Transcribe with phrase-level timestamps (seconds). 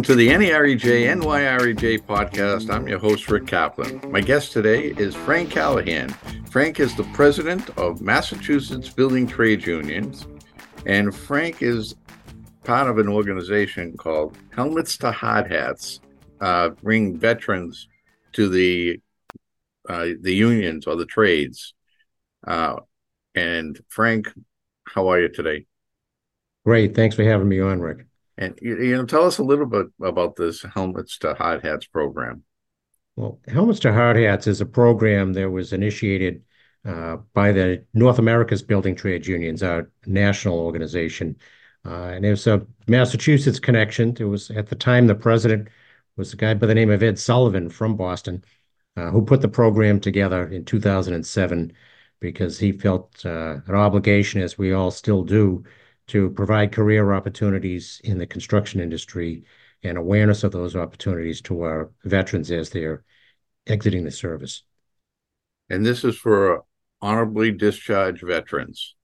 [0.00, 2.72] Welcome to the NEREJ NYREJ podcast.
[2.72, 4.00] I'm your host, Rick Kaplan.
[4.10, 6.08] My guest today is Frank Callahan.
[6.48, 10.26] Frank is the president of Massachusetts Building Trades Unions,
[10.86, 11.96] and Frank is
[12.64, 16.00] part of an organization called Helmets to Hard Hats,
[16.40, 17.86] uh, bring veterans
[18.32, 19.02] to the
[19.86, 21.74] uh, the unions or the trades.
[22.46, 22.76] Uh,
[23.34, 24.32] and Frank,
[24.86, 25.66] how are you today?
[26.64, 26.94] Great.
[26.94, 28.06] Thanks for having me on, Rick.
[28.40, 32.42] And you know, tell us a little bit about this Helmets to Hard Hats program.
[33.14, 36.42] Well, Helmets to Hard Hats is a program that was initiated
[36.86, 41.36] uh, by the North America's Building Trades Unions, our national organization.
[41.84, 44.16] Uh, and it was a Massachusetts connection.
[44.18, 45.68] It was at the time the president
[46.16, 48.42] was a guy by the name of Ed Sullivan from Boston,
[48.96, 51.72] uh, who put the program together in 2007
[52.20, 55.62] because he felt uh, an obligation, as we all still do,
[56.10, 59.44] to provide career opportunities in the construction industry
[59.82, 63.04] and awareness of those opportunities to our veterans as they're
[63.66, 64.64] exiting the service.
[65.68, 66.64] And this is for
[67.00, 68.96] honorably discharged veterans.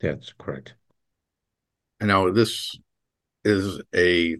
[0.00, 0.74] That's correct.
[2.00, 2.76] And now this
[3.44, 4.36] is a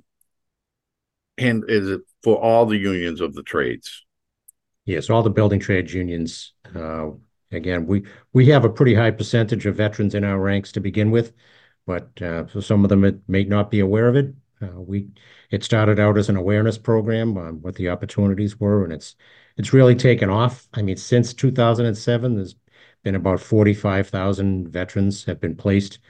[1.39, 4.05] and is it for all the unions of the trades?
[4.85, 6.53] Yes, all the building trades unions.
[6.75, 7.11] Uh,
[7.51, 11.11] again, we we have a pretty high percentage of veterans in our ranks to begin
[11.11, 11.33] with
[11.87, 14.35] but uh, so some of them it may not be aware of it.
[14.61, 15.09] Uh, we
[15.51, 19.17] it started out as an awareness program on what the opportunities were, and it's
[19.57, 20.69] it's really taken off.
[20.75, 22.57] I mean, since 2007, there's
[23.03, 26.01] been about 45,000 veterans have been placed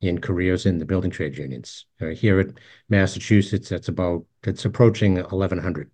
[0.00, 1.84] in careers in the building trade unions.
[2.00, 2.48] Uh, here at
[2.88, 5.90] Massachusetts, that's about it's approaching 1,100.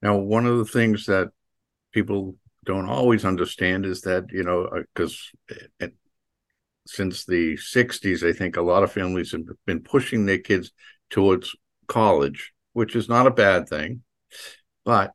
[0.00, 1.30] Now, one of the things that
[1.92, 5.30] people don't always understand is that you know because
[5.80, 5.88] uh,
[6.86, 10.72] since the 60s, I think a lot of families have been pushing their kids
[11.10, 11.54] towards
[11.86, 14.02] college, which is not a bad thing.
[14.84, 15.12] But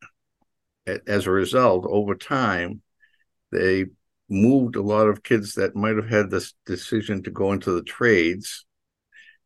[1.08, 2.82] as a result, over time,
[3.52, 3.86] they
[4.30, 7.84] moved a lot of kids that might have had this decision to go into the
[7.84, 8.66] trades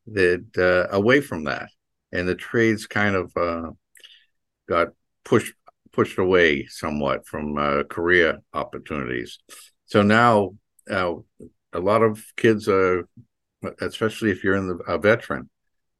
[0.07, 1.69] that uh, away from that,
[2.11, 3.71] and the trades kind of uh,
[4.67, 4.89] got
[5.23, 5.53] pushed
[5.91, 9.39] pushed away somewhat from uh, career opportunities.
[9.85, 10.55] So now
[10.89, 11.13] uh,
[11.73, 13.07] a lot of kids are,
[13.81, 15.49] especially if you're in the, a veteran,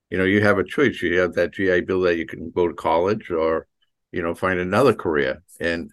[0.09, 1.01] you know, you have a choice.
[1.01, 3.67] You have that GI Bill that you can go to college or,
[4.12, 5.41] you know, find another career.
[5.59, 5.91] And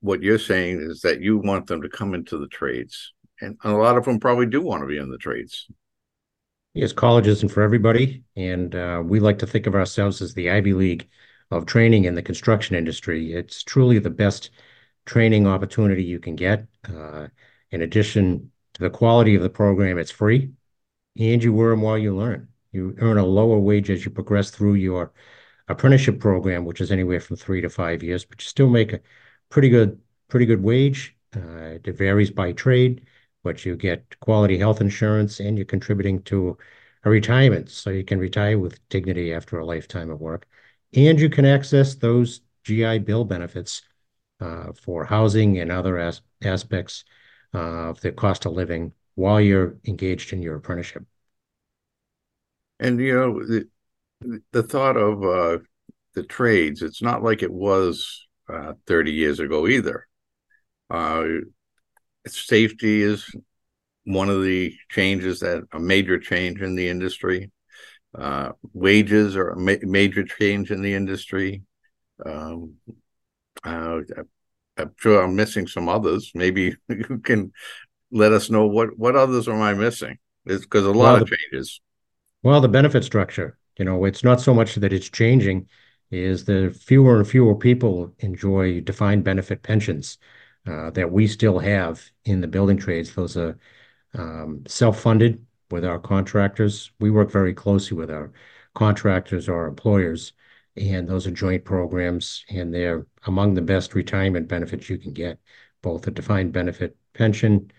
[0.00, 3.12] what you're saying is that you want them to come into the trades.
[3.40, 5.66] And a lot of them probably do want to be in the trades.
[6.74, 8.22] Yes, college isn't for everybody.
[8.36, 11.08] And uh, we like to think of ourselves as the Ivy League
[11.50, 13.32] of training in the construction industry.
[13.32, 14.50] It's truly the best
[15.06, 16.66] training opportunity you can get.
[16.88, 17.26] Uh,
[17.72, 20.52] in addition the quality of the program, it's free,
[21.18, 22.48] and you earn while you learn.
[22.72, 25.12] You earn a lower wage as you progress through your
[25.68, 29.00] apprenticeship program, which is anywhere from three to five years, but you still make a
[29.50, 31.16] pretty good pretty good wage.
[31.36, 33.06] Uh, it varies by trade,
[33.42, 36.56] but you get quality health insurance and you're contributing to
[37.04, 40.46] a retirement, so you can retire with dignity after a lifetime of work,
[40.94, 43.82] and you can access those GI Bill benefits
[44.40, 47.04] uh, for housing and other as- aspects
[47.52, 51.04] of the cost of living while you're engaged in your apprenticeship.
[52.80, 53.68] And you know, the,
[54.52, 55.58] the thought of uh,
[56.14, 60.06] the trades, it's not like it was uh, 30 years ago either.
[60.90, 61.24] Uh,
[62.26, 63.24] safety is
[64.04, 67.50] one of the changes that a major change in the industry.
[68.16, 71.62] Uh, wages are a ma- major change in the industry.
[72.24, 72.74] Um,
[73.64, 74.00] uh,
[74.76, 76.32] I'm sure I'm missing some others.
[76.34, 77.52] Maybe you can
[78.10, 80.18] let us know what what others am I missing?
[80.46, 81.80] It's because a lot well, of the, changes.
[82.42, 83.58] Well, the benefit structure.
[83.78, 85.68] You know, it's not so much that it's changing;
[86.10, 90.18] is the fewer and fewer people enjoy defined benefit pensions
[90.66, 93.14] uh, that we still have in the building trades.
[93.14, 93.58] Those are
[94.14, 96.92] um, self-funded with our contractors.
[97.00, 98.32] We work very closely with our
[98.74, 100.32] contractors or employers
[100.76, 105.38] and those are joint programs, and they're among the best retirement benefits you can get,
[105.82, 107.70] both a defined benefit pension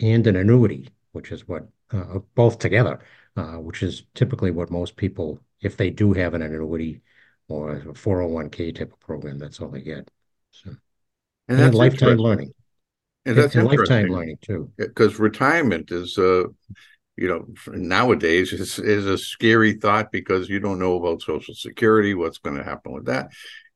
[0.00, 3.00] and an annuity, which is what uh, both together,
[3.36, 7.00] uh, which is typically what most people, if they do have an annuity
[7.48, 10.10] or a 401k type of program, that's all they get.
[10.50, 10.74] So,
[11.48, 12.52] and, and lifetime learning.
[13.24, 14.72] And that's and lifetime learning too.
[14.76, 16.44] Because retirement is uh,
[17.16, 22.14] you know nowadays is is a scary thought because you don't know about social security
[22.14, 23.28] what's going to happen with that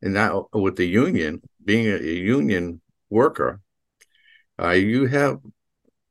[0.02, 2.80] and now with the union being a, union
[3.10, 3.60] worker
[4.60, 5.38] uh, you have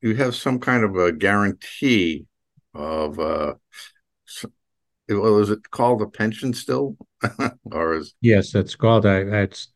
[0.02, 2.26] you have some kind of a guarantee
[2.74, 3.54] of uh,
[5.10, 6.98] well, is it called a pension still?
[7.72, 9.70] or is Yes, it's called a, it's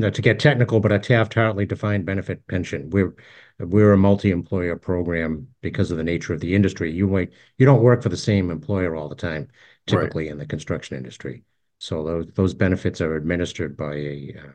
[0.00, 2.90] to get technical, but a Taft-Hartley defined benefit pension.
[2.90, 3.14] We're
[3.58, 6.92] we're a multi-employer program because of the nature of the industry.
[6.92, 9.48] You wait, you don't work for the same employer all the time, right.
[9.86, 11.44] typically in the construction industry.
[11.78, 14.52] So those those benefits are administered by a uh,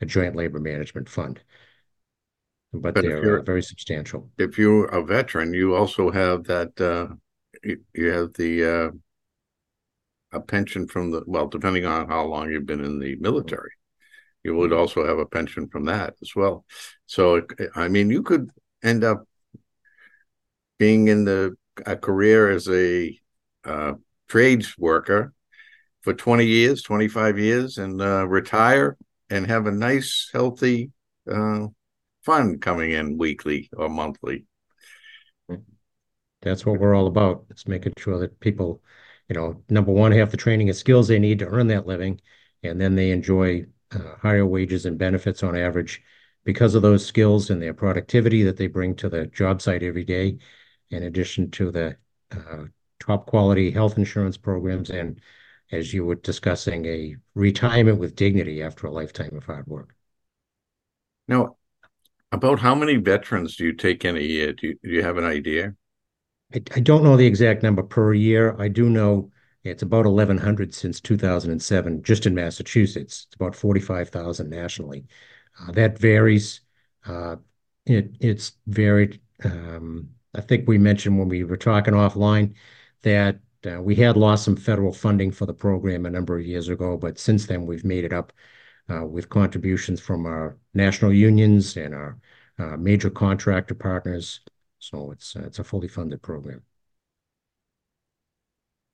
[0.00, 1.42] a joint labor management fund,
[2.72, 4.30] but But they're uh, very substantial.
[4.38, 7.14] if you're a veteran, you also have that uh
[7.62, 8.90] you, you have the uh
[10.32, 13.70] a pension from the well, depending on how long you've been in the military.
[14.44, 16.64] You would also have a pension from that as well.
[17.06, 17.42] So
[17.74, 18.50] I mean, you could
[18.82, 19.24] end up
[20.78, 21.54] being in the
[21.86, 23.18] a career as a
[23.64, 23.94] uh,
[24.28, 25.32] trades worker
[26.02, 28.96] for 20 years, 25 years, and uh, retire
[29.30, 30.90] and have a nice, healthy
[31.30, 31.66] uh,
[32.22, 34.44] fund coming in weekly or monthly.
[36.42, 37.44] That's what we're all about.
[37.50, 38.82] It's making sure that people,
[39.28, 42.20] you know, number one, have the training and skills they need to earn that living,
[42.62, 43.64] and then they enjoy
[44.20, 46.02] higher wages and benefits on average
[46.44, 50.04] because of those skills and their productivity that they bring to the job site every
[50.04, 50.38] day,
[50.90, 51.96] in addition to the
[52.32, 52.64] uh,
[53.00, 55.20] top quality health insurance programs and,
[55.70, 59.94] as you were discussing, a retirement with dignity after a lifetime of hard work.
[61.28, 61.56] Now,
[62.30, 64.52] about how many veterans do you take in a year?
[64.52, 65.74] Do you, do you have an idea?
[66.54, 68.54] I, I don't know the exact number per year.
[68.58, 69.31] I do know
[69.64, 73.26] it's about 1,100 since 2007, just in Massachusetts.
[73.26, 75.06] It's about 45,000 nationally.
[75.60, 76.60] Uh, that varies.
[77.06, 77.36] Uh,
[77.86, 79.20] it, it's varied.
[79.44, 82.54] Um, I think we mentioned when we were talking offline
[83.02, 83.38] that
[83.70, 86.96] uh, we had lost some federal funding for the program a number of years ago,
[86.96, 88.32] but since then we've made it up
[88.88, 92.18] with contributions from our national unions and our
[92.76, 94.40] major contractor partners.
[94.80, 96.62] So it's it's a fully funded program.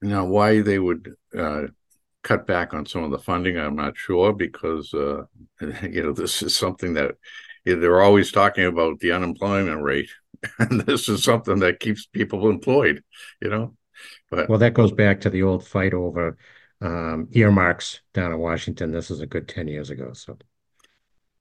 [0.00, 1.62] Now, why they would uh,
[2.22, 5.24] cut back on some of the funding, I'm not sure because uh,
[5.82, 7.16] you know this is something that
[7.64, 10.10] you know, they're always talking about the unemployment rate,
[10.58, 13.02] and this is something that keeps people employed.
[13.40, 13.76] You know,
[14.30, 16.36] but Well, that goes back to the old fight over
[16.80, 18.92] um, earmarks down in Washington.
[18.92, 20.12] This is a good 10 years ago.
[20.12, 20.38] So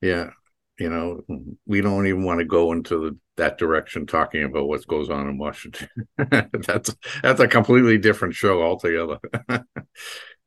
[0.01, 0.31] yeah,
[0.79, 1.21] you know,
[1.65, 5.27] we don't even want to go into the, that direction talking about what goes on
[5.27, 5.89] in Washington.
[6.17, 9.19] that's that's a completely different show altogether.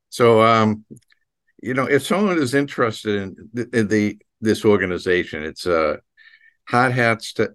[0.09, 0.85] so, um,
[1.63, 5.97] you know, if someone is interested in the, this organization, it's uh,
[6.69, 7.51] hard hats to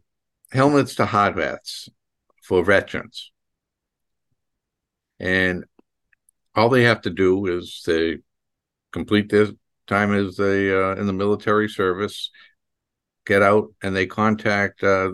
[0.52, 1.90] helmets to hard hats
[2.44, 3.32] for veterans,
[5.20, 5.64] and
[6.56, 8.18] all they have to do is they
[8.92, 9.48] complete their
[9.88, 12.32] time as they uh, in the military service
[13.26, 15.12] get out and they contact uh,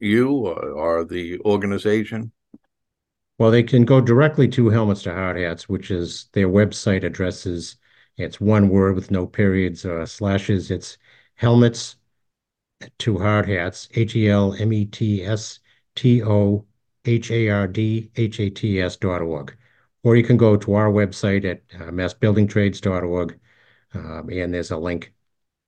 [0.00, 2.32] you or, or, the organization?
[3.38, 7.76] Well, they can go directly to Helmets to Hard Hats, which is their website addresses.
[8.16, 10.70] It's one word with no periods or slashes.
[10.70, 10.98] It's
[11.34, 11.96] helmets
[12.98, 15.60] to hard hats, H E L M E T S
[15.94, 16.66] T O
[17.04, 19.56] H A R D H A T S dot org.
[20.04, 23.38] Or you can go to our website at uh, massbuildingtrades.org,
[23.94, 25.12] um, and there's a link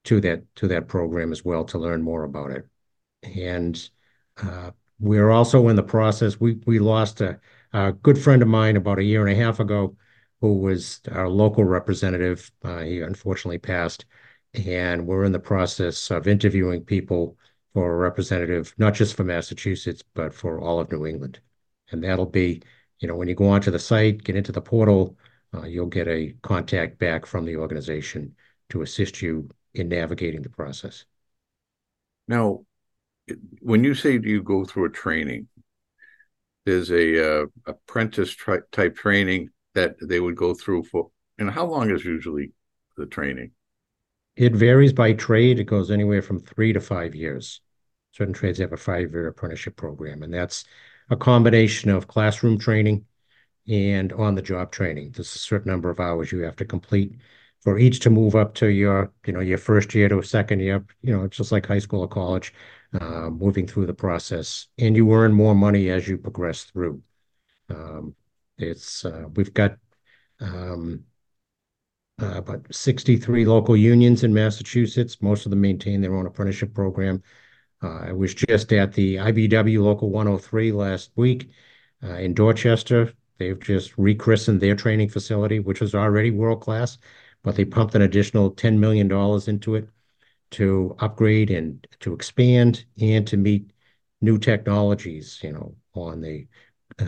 [0.04, 2.66] to that to that program as well to learn more about it.
[3.22, 3.88] And
[4.42, 4.70] uh,
[5.00, 6.40] we're also in the process.
[6.40, 7.40] We we lost a,
[7.72, 9.96] a, good friend of mine about a year and a half ago,
[10.40, 12.50] who was our local representative.
[12.62, 14.04] Uh, he unfortunately passed,
[14.52, 17.36] and we're in the process of interviewing people
[17.72, 21.40] for a representative, not just for Massachusetts, but for all of New England.
[21.90, 22.62] And that'll be,
[23.00, 25.16] you know, when you go onto the site, get into the portal,
[25.54, 28.34] uh, you'll get a contact back from the organization
[28.70, 31.04] to assist you in navigating the process.
[32.28, 32.64] Now,
[33.60, 35.48] when you say you go through a training,
[36.64, 41.66] there's a uh, apprentice tri- type training that they would go through for, and how
[41.66, 42.52] long is usually
[42.96, 43.50] the training?
[44.36, 45.58] It varies by trade.
[45.58, 47.60] It goes anywhere from three to five years.
[48.12, 50.64] Certain trades have a five-year apprenticeship program, and that's
[51.10, 53.04] a combination of classroom training
[53.68, 55.12] and on-the-job training.
[55.12, 57.18] There's a certain number of hours you have to complete
[57.64, 60.60] for each to move up to your, you know, your first year to a second
[60.60, 62.52] year, you know, just like high school or college,
[63.00, 64.68] uh, moving through the process.
[64.78, 67.02] And you earn more money as you progress through.
[67.70, 68.14] Um,
[68.58, 69.78] it's, uh, we've got
[70.40, 71.04] um,
[72.20, 75.20] uh, about 63 local unions in Massachusetts.
[75.20, 77.22] Most of them maintain their own apprenticeship program.
[77.82, 81.50] Uh, I was just at the IBEW Local 103 last week
[82.02, 83.12] uh, in Dorchester.
[83.38, 86.98] They've just rechristened their training facility, which was already world-class,
[87.44, 89.10] but they pumped an additional $10 million
[89.46, 89.88] into it
[90.50, 93.70] to upgrade and to expand and to meet
[94.20, 96.46] new technologies, you know, on the
[96.98, 97.06] uh,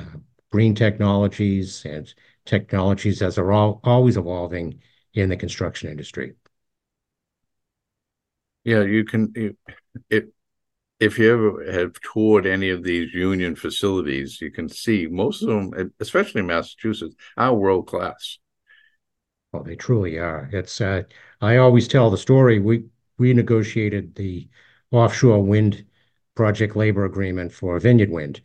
[0.53, 2.15] green technologies and
[2.45, 4.81] technologies as are always evolving
[5.15, 6.35] in the construction industry.
[8.65, 9.33] Yeah, you can
[10.99, 15.49] if you ever have toured any of these union facilities, you can see most of
[15.49, 18.39] them, especially Massachusetts, are world class.
[19.53, 20.49] Oh, they truly are.
[20.53, 21.03] It's uh,
[21.41, 22.59] I always tell the story.
[22.59, 22.85] We
[23.19, 24.49] we negotiated the
[24.91, 25.85] offshore wind
[26.35, 28.41] project labor agreement for Vineyard Wind,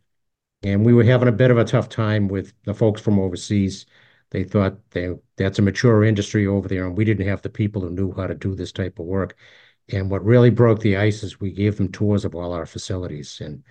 [0.63, 3.85] and we were having a bit of a tough time with the folks from overseas.
[4.31, 7.81] They thought they that's a mature industry over there, and we didn't have the people
[7.81, 9.37] who knew how to do this type of work.
[9.89, 13.41] And what really broke the ice is we gave them tours of all our facilities,
[13.41, 13.63] and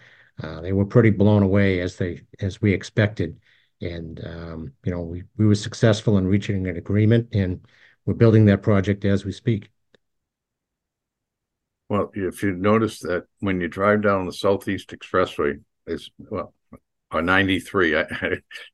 [0.43, 3.41] uh, they were pretty blown away as they as we expected.
[3.81, 7.61] And um, you know, we we were successful in reaching an agreement, and
[8.05, 9.71] we're building that project as we speak.
[11.89, 16.55] Well, if you notice that when you drive down the Southeast Expressway, it's well,
[17.13, 17.99] or 93.
[17.99, 18.05] I,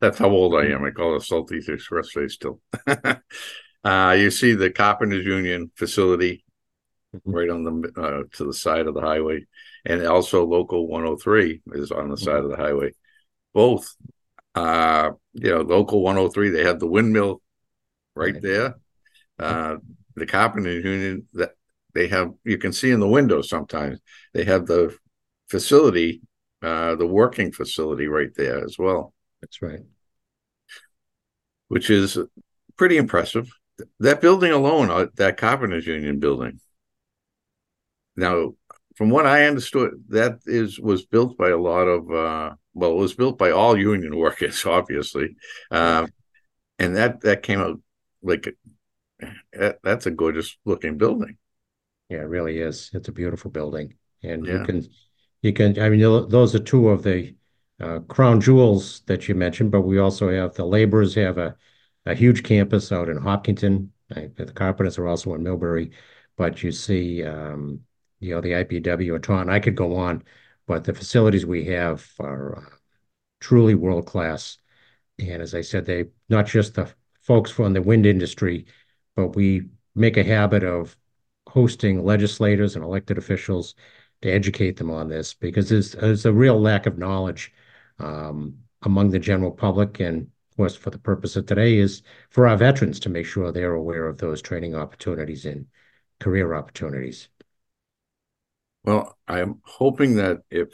[0.00, 0.84] that's how old I am.
[0.84, 2.60] I call it Southeast Expressway still.
[3.84, 6.44] uh, you see the Carpenters Union facility
[7.14, 7.30] mm-hmm.
[7.30, 9.46] right on the uh, to the side of the highway,
[9.84, 12.92] and also Local 103 is on the side of the highway.
[13.54, 13.96] Both,
[14.56, 17.42] uh, you know, Local 103 they have the windmill
[18.14, 18.42] right, right.
[18.42, 18.74] there.
[19.38, 19.76] Uh,
[20.14, 21.52] the Carpenters Union that
[21.94, 24.00] they have, you can see in the window sometimes
[24.32, 24.96] they have the
[25.48, 26.22] facility,
[26.62, 29.12] uh, the working facility right there as well.
[29.42, 29.80] That's right.
[31.68, 32.18] Which is
[32.76, 33.48] pretty impressive.
[34.00, 36.60] That building alone, uh, that Carpenters Union building,
[38.16, 38.54] now,
[38.96, 42.96] from what I understood, that is was built by a lot of uh, well, it
[42.96, 45.36] was built by all union workers, obviously,
[45.70, 46.06] uh,
[46.78, 47.80] and that that came out
[48.22, 48.54] like
[49.52, 51.38] that, that's a gorgeous looking building.
[52.08, 52.90] Yeah, it really is.
[52.92, 54.52] It's a beautiful building, and yeah.
[54.52, 54.88] you can
[55.42, 55.80] you can.
[55.80, 57.34] I mean, those are two of the
[57.80, 61.56] uh, crown jewels that you mentioned, but we also have the laborers have a
[62.04, 63.92] a huge campus out in Hopkinton.
[64.08, 65.92] The carpenters are also in Millbury,
[66.36, 67.80] but you see um,
[68.20, 69.50] you know, the IBEW and Taunton.
[69.50, 70.22] I could go on,
[70.66, 72.76] but the facilities we have are uh,
[73.40, 74.58] truly world-class.
[75.18, 76.92] And as I said, they not just the
[77.22, 78.66] folks from the wind industry,
[79.14, 80.96] but we make a habit of
[81.48, 83.74] hosting legislators and elected officials
[84.22, 87.52] to educate them on this because there's, there's a real lack of knowledge
[87.98, 90.00] um, among the general public.
[90.00, 93.52] And of course, for the purpose of today, is for our veterans to make sure
[93.52, 95.66] they're aware of those training opportunities and
[96.20, 97.28] career opportunities.
[98.86, 100.68] Well, I'm hoping that if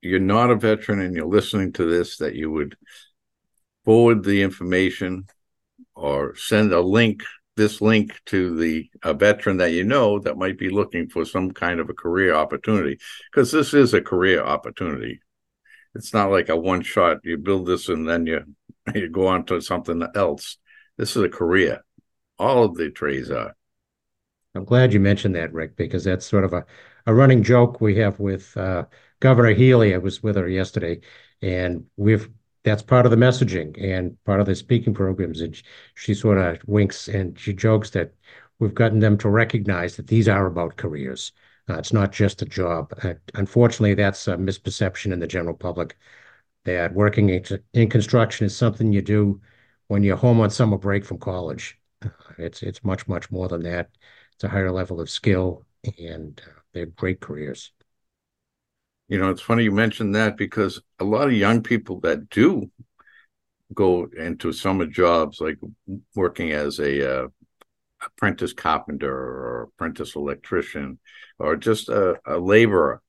[0.00, 2.76] you're not a veteran and you're listening to this, that you would
[3.84, 5.26] forward the information
[5.94, 7.22] or send a link,
[7.56, 11.52] this link to the a veteran that you know that might be looking for some
[11.52, 12.98] kind of a career opportunity,
[13.30, 15.20] because this is a career opportunity.
[15.94, 17.18] It's not like a one shot.
[17.22, 18.42] You build this and then you
[18.92, 20.58] you go on to something else.
[20.98, 21.84] This is a career.
[22.38, 23.56] All of the trades are.
[24.56, 26.64] I'm glad you mentioned that, Rick, because that's sort of a
[27.06, 28.84] a running joke we have with uh,
[29.20, 29.94] Governor Healey.
[29.94, 31.00] I was with her yesterday,
[31.42, 32.28] and we've
[32.64, 35.40] that's part of the messaging and part of the speaking programs.
[35.40, 35.60] And
[35.94, 38.12] she sort of winks and she jokes that
[38.58, 41.30] we've gotten them to recognize that these are about careers.
[41.68, 42.92] Uh, it's not just a job.
[43.02, 45.96] Uh, unfortunately, that's a misperception in the general public
[46.64, 47.44] that working in,
[47.74, 49.40] in construction is something you do
[49.88, 51.78] when you're home on summer break from college.
[52.38, 53.90] It's it's much much more than that.
[54.42, 55.64] A higher level of skill
[55.98, 57.72] and uh, they have great careers.
[59.08, 62.70] You know, it's funny you mentioned that because a lot of young people that do
[63.72, 65.58] go into summer jobs, like
[66.14, 67.28] working as a uh,
[68.04, 70.98] apprentice carpenter or apprentice electrician
[71.38, 73.00] or just a, a laborer,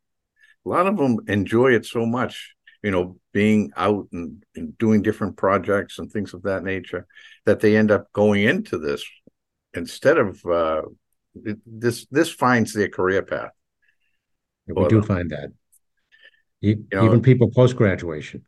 [0.65, 5.01] a lot of them enjoy it so much you know, being out and, and, doing
[5.01, 7.07] different projects and things of that nature,
[7.45, 9.03] that they end up going into this
[9.73, 10.81] instead of uh,
[11.65, 12.05] this.
[12.11, 13.51] This finds their career path
[14.67, 15.51] we do find that.
[16.61, 18.45] You know, Even people post graduation.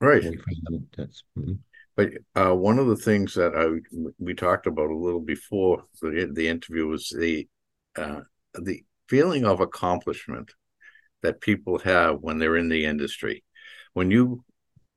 [0.00, 0.22] Right.
[0.22, 1.52] Mm-hmm.
[1.96, 3.80] But uh, one of the things that I
[4.18, 7.48] we talked about a little before the, the interview was the
[7.96, 8.20] uh,
[8.54, 10.52] the feeling of accomplishment
[11.22, 13.44] that people have when they're in the industry.
[13.92, 14.44] When you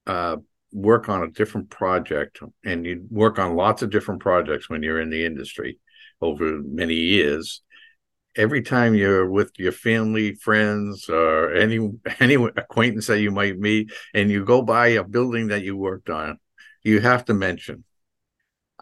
[0.07, 0.37] uh,
[0.71, 5.01] work on a different project, and you work on lots of different projects when you're
[5.01, 5.79] in the industry
[6.21, 7.61] over many years,
[8.35, 11.79] every time you're with your family, friends, or any
[12.19, 16.09] any acquaintance that you might meet, and you go by a building that you worked
[16.09, 16.39] on,
[16.83, 17.83] you have to mention,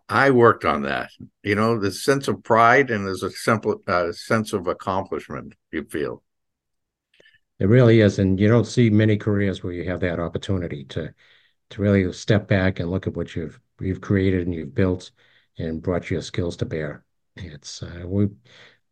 [0.10, 1.12] "I worked on that."
[1.44, 5.84] You know, the sense of pride and there's a simple uh, sense of accomplishment you
[5.86, 6.24] feel.
[7.60, 11.14] It really is, and you don't see many careers where you have that opportunity to
[11.72, 15.12] to really step back and look at what you've you've created and you've built
[15.58, 17.04] and brought your skills to bear.
[17.36, 18.30] It's uh, we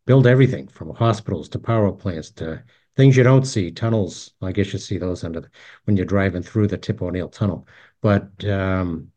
[0.06, 2.64] build everything from hospitals to power plants to
[2.96, 4.32] things you don't see, tunnels.
[4.42, 5.48] I guess you see those under the,
[5.84, 7.66] when you're driving through the Tip O'Neill Tunnel.
[8.00, 9.12] But um,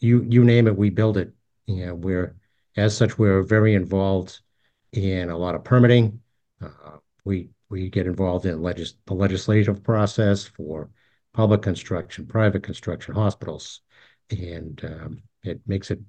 [0.00, 1.32] you you name it, we build it.
[1.66, 2.36] You know, we're
[2.76, 4.40] as such we're very involved
[4.92, 6.20] in a lot of permitting.
[6.60, 10.90] Uh, we we get involved in legis the legislative process for
[11.32, 13.80] public construction, private construction, hospitals,
[14.30, 16.00] and um, it makes it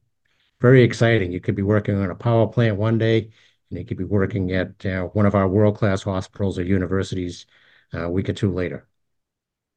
[0.59, 1.31] very exciting.
[1.31, 3.29] You could be working on a power plant one day,
[3.69, 7.45] and you could be working at uh, one of our world-class hospitals or universities
[7.93, 8.87] uh, a week or two later.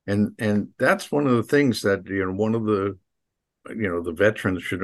[0.06, 2.98] And and that's one of the things that you know one of the
[3.68, 4.82] you know the veterans should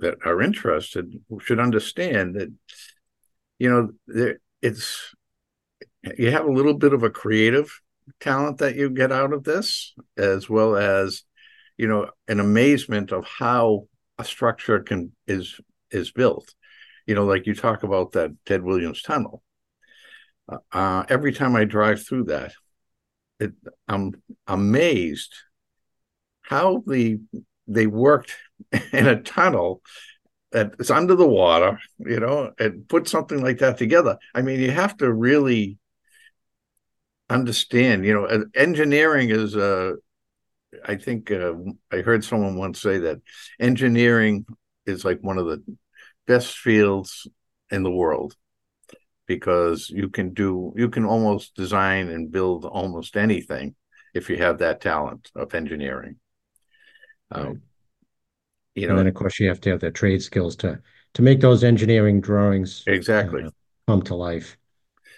[0.00, 2.52] that are interested should understand that
[3.58, 5.14] you know there it's
[6.16, 7.80] you have a little bit of a creative
[8.20, 11.22] talent that you get out of this as well as
[11.76, 13.86] you know an amazement of how
[14.22, 16.54] structure can is is built.
[17.06, 19.42] You know like you talk about that ted williams tunnel.
[20.72, 22.52] Uh, every time i drive through that
[23.40, 23.52] it,
[23.88, 24.12] i'm
[24.46, 25.34] amazed
[26.42, 27.18] how the
[27.66, 28.34] they worked
[28.92, 29.80] in a tunnel
[30.52, 34.16] that's under the water you know and put something like that together.
[34.34, 35.78] I mean you have to really
[37.30, 39.92] understand you know engineering is uh
[40.84, 41.54] i think uh,
[41.92, 43.20] i heard someone once say that
[43.60, 44.46] engineering
[44.86, 45.62] is like one of the
[46.26, 47.26] best fields
[47.70, 48.34] in the world
[49.26, 53.74] because you can do you can almost design and build almost anything
[54.14, 56.16] if you have that talent of engineering
[57.34, 57.46] right.
[57.46, 57.62] um,
[58.74, 60.78] you know and then of course you have to have the trade skills to
[61.14, 63.50] to make those engineering drawings exactly uh,
[63.86, 64.56] come to life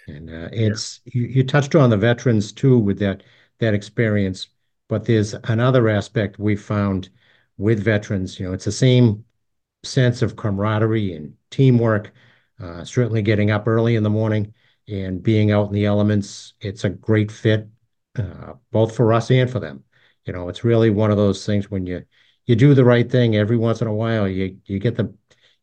[0.07, 1.11] and uh, it's yeah.
[1.15, 3.23] you, you touched on the veterans too with that
[3.59, 4.47] that experience,
[4.89, 7.09] but there's another aspect we found
[7.57, 8.39] with veterans.
[8.39, 9.25] You know, it's the same
[9.83, 12.13] sense of camaraderie and teamwork.
[12.59, 14.53] Uh, certainly, getting up early in the morning
[14.87, 17.67] and being out in the elements, it's a great fit,
[18.17, 19.83] uh, both for us and for them.
[20.25, 22.03] You know, it's really one of those things when you
[22.45, 25.13] you do the right thing every once in a while, you you get the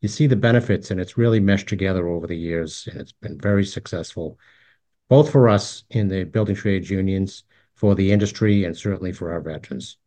[0.05, 3.41] you see the benefits and it's really meshed together over the years and it's been
[3.41, 4.39] very successful
[5.09, 9.41] both for us in the building trades unions for the industry and certainly for our
[9.41, 9.99] veterans.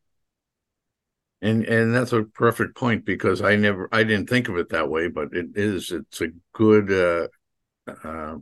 [1.41, 4.89] And and that's a perfect point because i never i didn't think of it that
[4.89, 7.27] way but it is it's a good uh,
[8.03, 8.37] uh,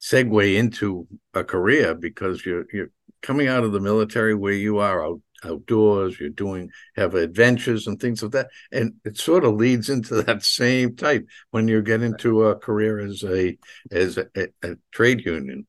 [0.00, 5.04] segue into a career because you're you're coming out of the military where you are
[5.04, 9.88] out outdoors you're doing have adventures and things of that and it sort of leads
[9.90, 13.56] into that same type when you get into a career as a
[13.90, 14.26] as a,
[14.62, 15.66] a trade union.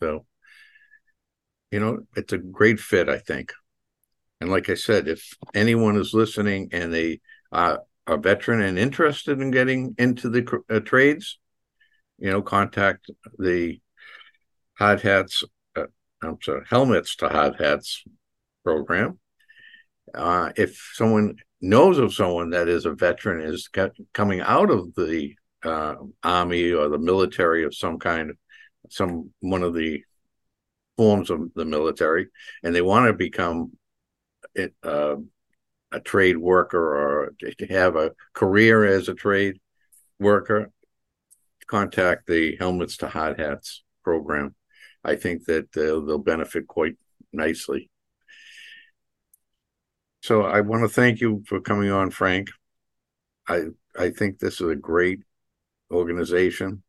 [0.00, 0.24] So
[1.70, 3.52] you know it's a great fit i think
[4.40, 7.20] and like i said if anyone is listening and they
[7.52, 11.38] are a veteran and interested in getting into the uh, trades
[12.18, 13.80] you know contact the
[14.78, 15.42] Hard hats
[15.76, 15.84] uh,
[16.22, 18.04] i'm sorry helmets to Hard hats
[18.68, 19.18] program.
[20.14, 23.68] Uh, if someone knows of someone that is a veteran is
[24.12, 28.32] coming out of the uh, army or the military of some kind,
[28.90, 30.02] some one of the
[30.98, 32.26] forms of the military,
[32.62, 33.72] and they want to become
[34.82, 35.16] uh,
[35.92, 39.58] a trade worker or to have a career as a trade
[40.18, 40.70] worker,
[41.66, 44.54] contact the Helmets to Hard Hats program.
[45.04, 46.96] I think that uh, they'll benefit quite
[47.32, 47.90] nicely.
[50.22, 52.48] So I want to thank you for coming on, Frank.
[53.46, 55.20] I I think this is a great
[55.90, 56.82] organization.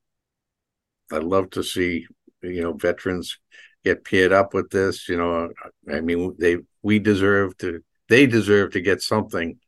[1.11, 2.07] I'd love to see
[2.41, 3.37] you know veterans
[3.83, 5.09] get paired up with this.
[5.09, 5.49] You know,
[5.91, 9.59] I mean they we deserve to they deserve to get something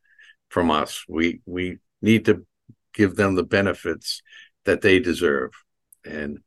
[0.48, 1.04] from us.
[1.08, 2.46] We we need to
[2.92, 4.22] give them the benefits
[4.64, 5.50] that they deserve.
[6.04, 6.38] And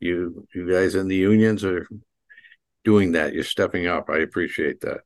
[0.00, 1.86] you you guys in the unions are
[2.84, 3.32] doing that.
[3.34, 4.08] You're stepping up.
[4.10, 5.00] I appreciate that.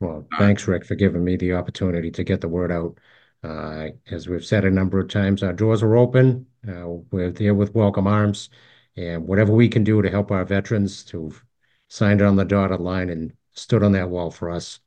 [0.00, 2.98] Well, thanks, Rick, for giving me the opportunity to get the word out.
[3.42, 6.46] Uh, as we've said a number of times, our doors are open.
[6.68, 8.50] Uh, we're there with Welcome Arms,
[8.96, 11.42] and whatever we can do to help our veterans who've
[11.88, 14.80] signed on the dotted line and stood on that wall for us,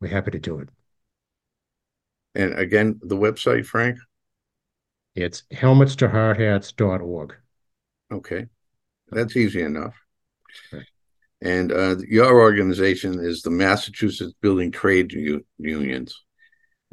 [0.00, 0.68] we're happy to do it.
[2.34, 3.98] And again, the website, Frank?
[5.14, 7.36] It's helmets to helmetstohardhats.org.
[8.12, 8.46] Okay,
[9.10, 9.94] that's easy enough.
[11.40, 16.24] And uh, your organization is the Massachusetts Building Trade U- Unions.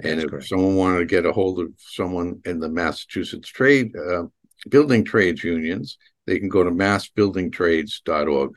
[0.04, 0.48] And That's if correct.
[0.48, 4.24] someone wanted to get a hold of someone in the Massachusetts Trade uh,
[4.70, 8.52] Building Trades Unions, they can go to massbuildingtrades.org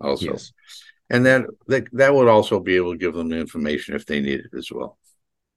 [0.00, 0.32] also.
[0.32, 0.52] Yes.
[1.10, 4.20] And that, that that would also be able to give them the information if they
[4.20, 4.98] need it as well.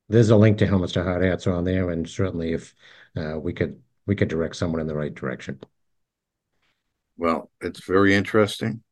[0.09, 2.73] there's a link to helmets to hard hats on there, and certainly if
[3.15, 5.59] uh, we could we could direct someone in the right direction.
[7.17, 8.83] Well, it's very interesting,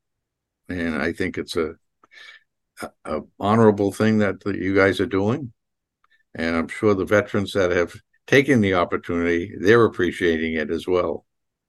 [0.70, 1.76] and I think it's a,
[2.82, 5.52] a, a honorable thing that, that you guys are doing,
[6.36, 7.96] and I'm sure the veterans that have
[8.28, 11.26] taken the opportunity they're appreciating it as well.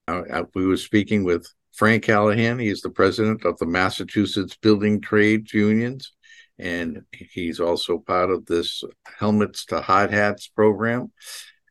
[0.09, 2.59] Uh, we were speaking with Frank Callahan.
[2.59, 6.13] He's the president of the Massachusetts Building Trades Unions,
[6.59, 8.83] and he's also part of this
[9.19, 11.13] Helmets to Hard Hats program.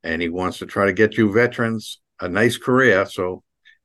[0.04, 3.06] And he wants to try to get you veterans a nice career.
[3.06, 3.44] So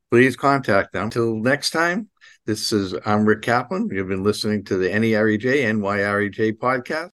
[0.09, 1.09] please contact them.
[1.09, 2.09] Till next time,
[2.45, 3.89] this is I'm Rick Kaplan.
[3.91, 7.11] You've been listening to the NEREJ NYREJ podcast.